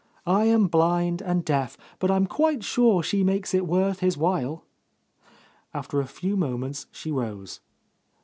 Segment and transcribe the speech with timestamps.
[0.25, 4.65] "I am blind and deaf, but I'm quite sure she makes it worth his while!"
[5.75, 7.59] After a few moments she rose.